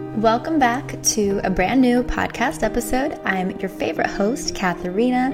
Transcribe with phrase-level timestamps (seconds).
[0.00, 3.18] Welcome back to a brand new podcast episode.
[3.24, 5.30] I'm your favorite host, Katharina.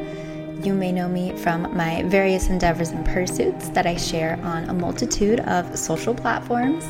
[0.62, 4.74] You may know me from my various endeavors and pursuits that I share on a
[4.74, 6.84] multitude of social platforms.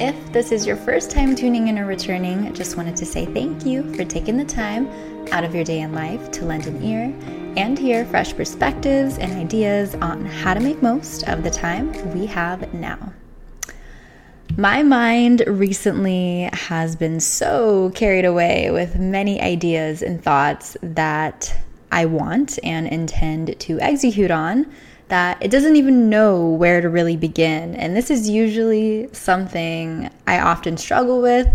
[0.00, 3.26] If this is your first time tuning in or returning, I just wanted to say
[3.26, 4.88] thank you for taking the time
[5.32, 7.12] out of your day in life to lend an ear
[7.56, 12.26] and hear fresh perspectives and ideas on how to make most of the time we
[12.26, 13.12] have now.
[14.56, 21.56] My mind recently has been so carried away with many ideas and thoughts that
[21.92, 24.66] I want and intend to execute on
[25.08, 27.74] that it doesn't even know where to really begin.
[27.76, 31.48] And this is usually something I often struggle with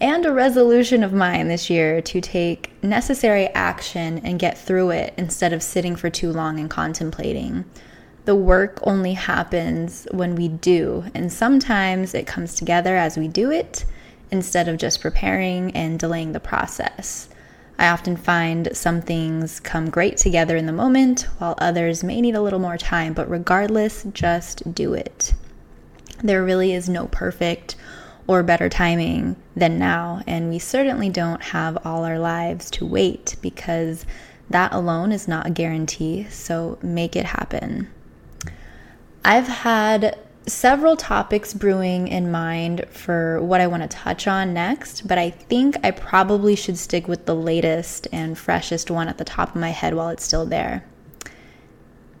[0.00, 5.14] and a resolution of mine this year to take necessary action and get through it
[5.16, 7.64] instead of sitting for too long and contemplating.
[8.26, 13.52] The work only happens when we do, and sometimes it comes together as we do
[13.52, 13.84] it
[14.32, 17.28] instead of just preparing and delaying the process.
[17.78, 22.34] I often find some things come great together in the moment, while others may need
[22.34, 25.32] a little more time, but regardless, just do it.
[26.20, 27.76] There really is no perfect
[28.26, 30.22] or better timing than now.
[30.26, 34.04] And we certainly don't have all our lives to wait because
[34.50, 36.26] that alone is not a guarantee.
[36.28, 37.88] So make it happen.
[39.26, 45.08] I've had several topics brewing in mind for what I want to touch on next,
[45.08, 49.24] but I think I probably should stick with the latest and freshest one at the
[49.24, 50.84] top of my head while it's still there.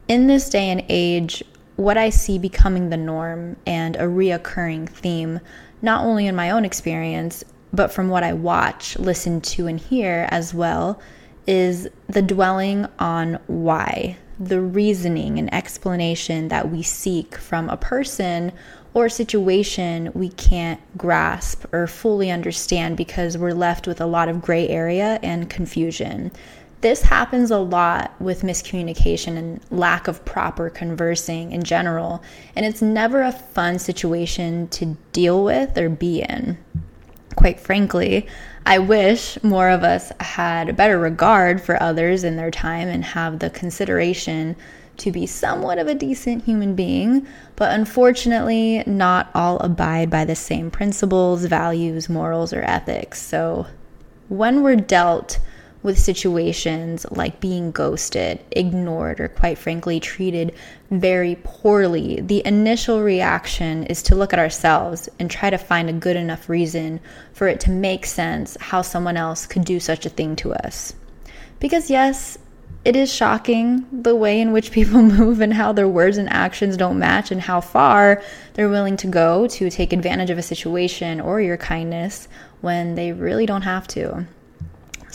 [0.08, 1.44] In this day and age,
[1.76, 5.38] what I see becoming the norm and a reoccurring theme
[5.82, 10.26] not only in my own experience, but from what I watch, listen to, and hear
[10.32, 11.00] as well,
[11.46, 18.52] is the dwelling on why, the reasoning and explanation that we seek from a person
[18.94, 24.40] or situation we can't grasp or fully understand because we're left with a lot of
[24.40, 26.32] gray area and confusion.
[26.80, 32.22] This happens a lot with miscommunication and lack of proper conversing in general,
[32.54, 36.56] and it's never a fun situation to deal with or be in.
[37.36, 38.26] Quite frankly,
[38.64, 43.04] I wish more of us had a better regard for others in their time and
[43.04, 44.56] have the consideration
[44.96, 50.34] to be somewhat of a decent human being, but unfortunately, not all abide by the
[50.34, 53.20] same principles, values, morals, or ethics.
[53.20, 53.66] So,
[54.28, 55.38] when we're dealt
[55.82, 60.54] with situations like being ghosted, ignored, or quite frankly, treated
[60.90, 65.92] very poorly, the initial reaction is to look at ourselves and try to find a
[65.92, 67.00] good enough reason
[67.32, 70.94] for it to make sense how someone else could do such a thing to us.
[71.60, 72.38] Because, yes,
[72.86, 76.76] it is shocking the way in which people move and how their words and actions
[76.76, 78.22] don't match and how far
[78.54, 82.28] they're willing to go to take advantage of a situation or your kindness
[82.60, 84.26] when they really don't have to.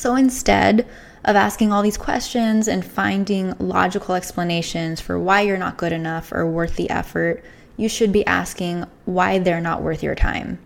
[0.02, 0.88] So instead
[1.24, 6.32] of asking all these questions and finding logical explanations for why you're not good enough
[6.32, 7.44] or worth the effort,
[7.78, 10.58] you should be asking why they're not worth your time.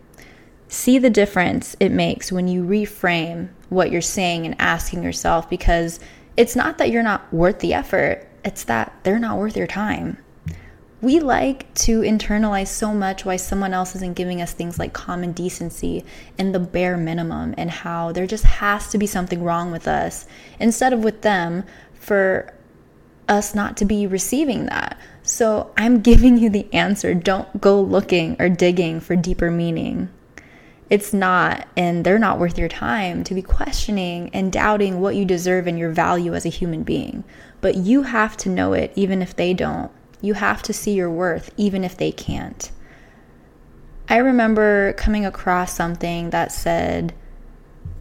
[0.70, 6.00] See the difference it makes when you reframe what you're saying and asking yourself because
[6.38, 10.18] it's not that you're not worth the effort, it's that they're not worth your time
[11.06, 15.34] we like to internalize so much why someone else isn't giving us things like common
[15.34, 16.04] decency
[16.40, 20.26] and the bare minimum, and how there just has to be something wrong with us
[20.60, 22.52] instead of with them for
[23.30, 24.98] us not to be receiving that.
[25.22, 27.14] So I'm giving you the answer.
[27.14, 30.10] Don't go looking or digging for deeper meaning.
[30.90, 35.24] It's not, and they're not worth your time to be questioning and doubting what you
[35.24, 37.24] deserve and your value as a human being.
[37.62, 39.92] But you have to know it, even if they don't.
[40.22, 42.72] You have to see your worth, even if they can't.
[44.08, 47.14] I remember coming across something that said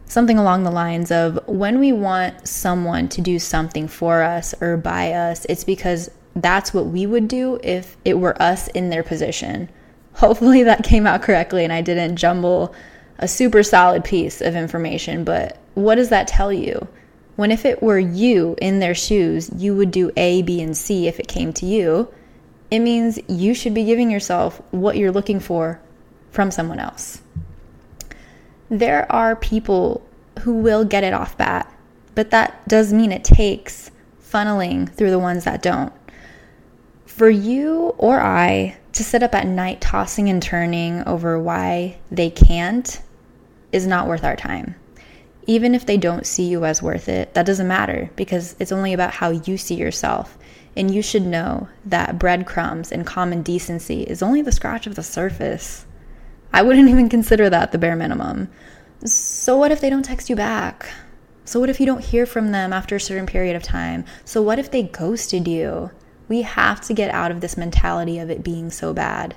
[0.05, 4.77] something along the lines of when we want someone to do something for us or
[4.77, 9.03] by us, it's because that's what we would do if it were us in their
[9.03, 9.69] position.
[10.13, 12.73] Hopefully that came out correctly and I didn't jumble
[13.17, 16.87] a super solid piece of information, but what does that tell you?
[17.35, 21.07] When if it were you in their shoes, you would do A, B, and C
[21.07, 22.13] if it came to you,
[22.71, 25.79] it means you should be giving yourself what you're looking for
[26.31, 27.21] from someone else.
[28.69, 30.01] There are people
[30.39, 31.71] who will get it off bat,
[32.15, 33.91] but that does mean it takes
[34.21, 35.93] funneling through the ones that don't.
[37.05, 42.29] For you or I to sit up at night tossing and turning over why they
[42.29, 43.01] can't
[43.71, 44.75] is not worth our time
[45.47, 48.93] even if they don't see you as worth it, that doesn't matter because it's only
[48.93, 50.37] about how you see yourself.
[50.75, 55.03] And you should know that breadcrumbs and common decency is only the scratch of the
[55.03, 55.85] surface.
[56.51, 58.49] I wouldn't even consider that the bare minimum.
[59.03, 60.87] So, what if they don't text you back?
[61.43, 64.03] So, what if you don't hear from them after a certain period of time?
[64.23, 65.91] So, what if they ghosted you?
[66.27, 69.35] We have to get out of this mentality of it being so bad.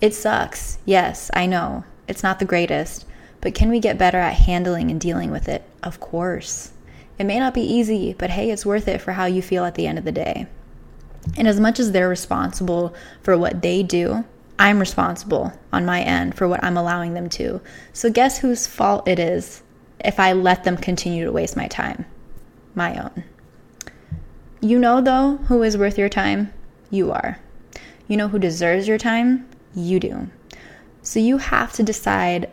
[0.00, 0.78] It sucks.
[0.86, 1.84] Yes, I know.
[2.08, 3.04] It's not the greatest.
[3.42, 5.64] But can we get better at handling and dealing with it?
[5.82, 6.70] Of course.
[7.18, 9.74] It may not be easy, but hey, it's worth it for how you feel at
[9.74, 10.46] the end of the day.
[11.36, 14.24] And as much as they're responsible for what they do,
[14.58, 17.60] I'm responsible on my end for what I'm allowing them to.
[17.92, 19.62] So, guess whose fault it is
[20.04, 22.06] if I let them continue to waste my time?
[22.74, 23.24] My own.
[24.60, 26.52] You know, though, who is worth your time?
[26.90, 27.40] You are.
[28.06, 29.48] You know who deserves your time?
[29.74, 30.28] You do.
[31.02, 32.48] So, you have to decide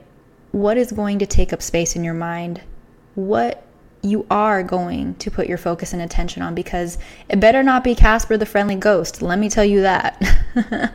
[0.51, 2.61] what is going to take up space in your mind,
[3.15, 3.65] what
[4.01, 6.97] you are going to put your focus and attention on because
[7.27, 9.21] it better not be Casper the friendly ghost.
[9.21, 10.21] Let me tell you that.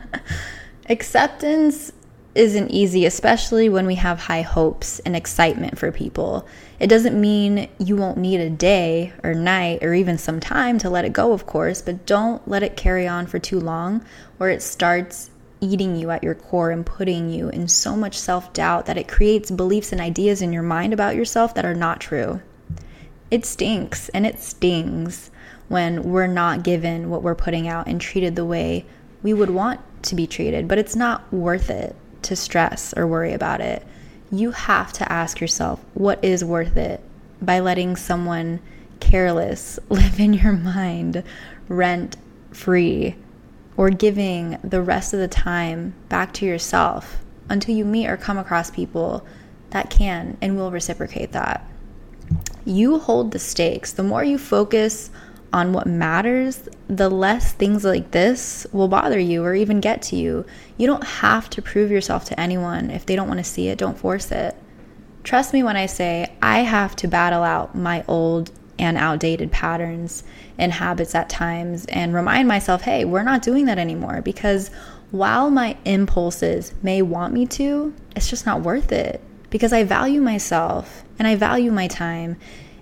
[0.89, 1.91] Acceptance
[2.33, 6.45] isn't easy, especially when we have high hopes and excitement for people.
[6.79, 10.89] It doesn't mean you won't need a day or night or even some time to
[10.89, 14.03] let it go, of course, but don't let it carry on for too long
[14.37, 15.29] where it starts
[15.61, 19.07] eating you at your core and putting you in so much self doubt that it
[19.07, 22.41] creates beliefs and ideas in your mind about yourself that are not true.
[23.31, 25.31] It stinks and it stings
[25.67, 28.85] when we're not given what we're putting out and treated the way
[29.23, 33.33] we would want to be treated, but it's not worth it to stress or worry
[33.33, 33.85] about it.
[34.31, 37.01] You have to ask yourself what is worth it
[37.41, 38.59] by letting someone
[38.99, 41.23] careless live in your mind
[41.67, 42.17] rent
[42.51, 43.15] free
[43.77, 47.17] or giving the rest of the time back to yourself
[47.49, 49.25] until you meet or come across people
[49.71, 51.67] that can and will reciprocate that
[52.65, 53.93] you hold the stakes.
[53.93, 55.11] The more you focus
[55.53, 60.15] on what matters, the less things like this will bother you or even get to
[60.15, 60.45] you.
[60.77, 62.89] You don't have to prove yourself to anyone.
[62.89, 64.55] If they don't want to see it, don't force it.
[65.23, 70.23] Trust me when I say I have to battle out my old and outdated patterns
[70.57, 74.69] and habits at times and remind myself, hey, we're not doing that anymore because
[75.11, 80.21] while my impulses may want me to, it's just not worth it because I value
[80.21, 82.37] myself and I value my time.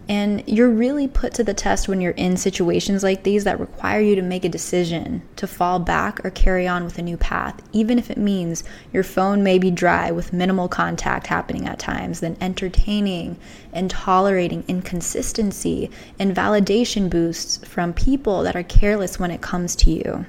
[0.10, 4.02] And you're really put to the test when you're in situations like these that require
[4.02, 7.62] you to make a decision to fall back or carry on with a new path,
[7.72, 12.20] even if it means your phone may be dry with minimal contact happening at times,
[12.20, 13.38] then entertaining
[13.72, 15.90] and tolerating inconsistency
[16.20, 20.26] and validation boosts from people that are careless when it comes to you.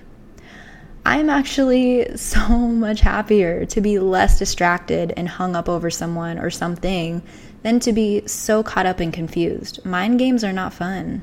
[1.05, 6.51] I'm actually so much happier to be less distracted and hung up over someone or
[6.51, 7.23] something
[7.65, 9.85] than to be so caught up and confused.
[9.87, 11.23] Mind games are not fun.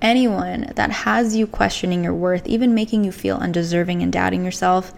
[0.00, 4.94] Anyone that has you questioning your worth, even making you feel undeserving and doubting yourself,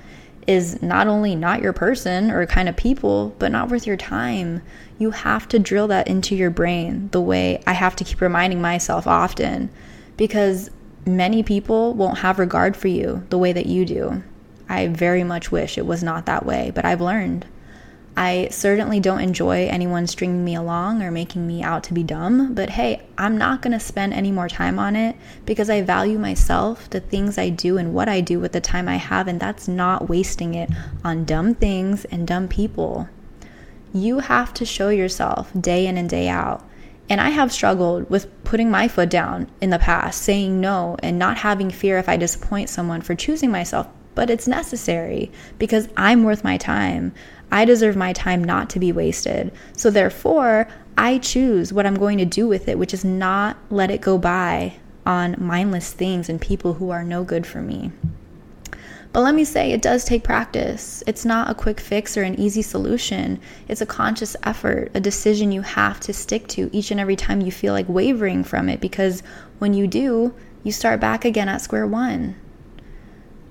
[0.46, 4.60] is not only not your person or kind of people, but not worth your time.
[4.98, 8.60] You have to drill that into your brain the way I have to keep reminding
[8.60, 9.70] myself often
[10.18, 10.70] because
[11.06, 14.22] many people won't have regard for you the way that you do.
[14.68, 17.46] I very much wish it was not that way, but I've learned.
[18.16, 22.54] I certainly don't enjoy anyone stringing me along or making me out to be dumb,
[22.54, 26.18] but hey, I'm not going to spend any more time on it because I value
[26.18, 29.40] myself, the things I do, and what I do with the time I have, and
[29.40, 30.70] that's not wasting it
[31.02, 33.08] on dumb things and dumb people.
[33.92, 36.64] You have to show yourself day in and day out
[37.08, 41.18] and I have struggled with putting my foot down in the past, saying no, and
[41.18, 43.88] not having fear if I disappoint someone for choosing myself.
[44.14, 47.12] But it's necessary because I'm worth my time.
[47.54, 49.52] I deserve my time not to be wasted.
[49.76, 50.66] So, therefore,
[50.98, 54.18] I choose what I'm going to do with it, which is not let it go
[54.18, 54.74] by
[55.06, 57.92] on mindless things and people who are no good for me.
[59.12, 61.04] But let me say, it does take practice.
[61.06, 63.38] It's not a quick fix or an easy solution.
[63.68, 67.40] It's a conscious effort, a decision you have to stick to each and every time
[67.40, 69.22] you feel like wavering from it, because
[69.60, 70.34] when you do,
[70.64, 72.34] you start back again at square one.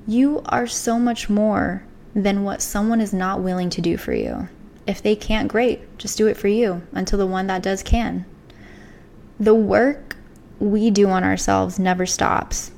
[0.06, 4.48] You are so much more than what someone is not willing to do for you.
[4.86, 8.26] If they can't, great, just do it for you until the one that does can.
[9.40, 10.16] The work
[10.60, 12.72] we do on ourselves never stops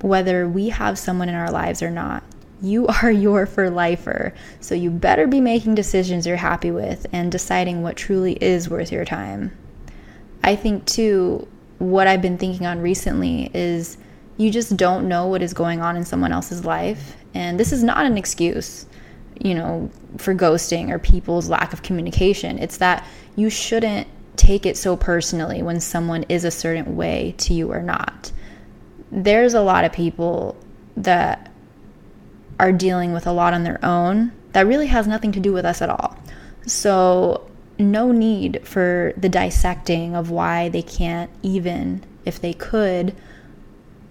[0.00, 2.22] whether we have someone in our lives or not.
[2.60, 7.30] You are your for lifer, so you better be making decisions you're happy with and
[7.30, 9.56] deciding what truly is worth your time.
[10.42, 13.98] I think, too, what I've been thinking on recently is
[14.36, 17.16] you just don't know what is going on in someone else's life.
[17.38, 18.86] And this is not an excuse,
[19.40, 22.58] you know, for ghosting or people's lack of communication.
[22.58, 27.54] It's that you shouldn't take it so personally when someone is a certain way to
[27.54, 28.30] you or not
[29.10, 30.56] there's a lot of people
[30.96, 31.50] that
[32.60, 35.64] are dealing with a lot on their own that really has nothing to do with
[35.64, 36.16] us at all.
[36.66, 43.14] So no need for the dissecting of why they can't even if they could.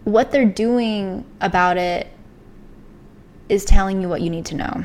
[0.05, 2.07] What they're doing about it
[3.49, 4.83] is telling you what you need to know.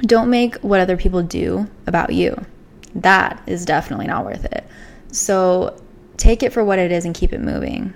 [0.00, 2.44] Don't make what other people do about you.
[2.94, 4.66] That is definitely not worth it.
[5.12, 5.80] So
[6.16, 7.94] take it for what it is and keep it moving.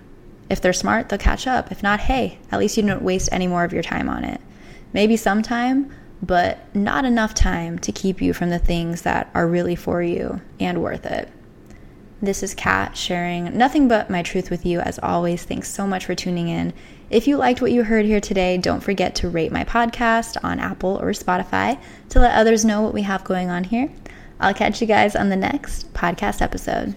[0.49, 1.71] If they're smart, they'll catch up.
[1.71, 4.41] If not, hey, at least you don't waste any more of your time on it.
[4.93, 9.47] Maybe some time, but not enough time to keep you from the things that are
[9.47, 11.31] really for you and worth it.
[12.21, 14.81] This is Kat sharing nothing but my truth with you.
[14.81, 16.75] As always, thanks so much for tuning in.
[17.11, 20.61] If you liked what you heard here today, don't forget to rate my podcast on
[20.61, 21.77] Apple or Spotify
[22.11, 23.91] to let others know what we have going on here.
[24.39, 26.95] I'll catch you guys on the next podcast episode.